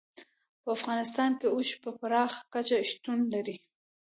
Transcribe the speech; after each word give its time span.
په 0.61 0.69
افغانستان 0.77 1.31
کې 1.39 1.47
اوښ 1.53 1.69
په 1.83 1.89
پراخه 1.99 2.41
کچه 2.53 2.77
شتون 2.89 3.19
لري. 3.33 3.57